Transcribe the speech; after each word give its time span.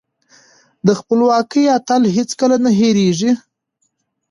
د 0.85 0.89
خپلواکۍ 0.99 1.63
اتل 1.77 2.01
هېڅکله 2.15 2.57
نه 2.65 2.71
هيريږي. 2.79 3.31